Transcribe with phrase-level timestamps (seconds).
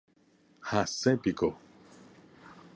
[0.69, 1.49] hasẽpiko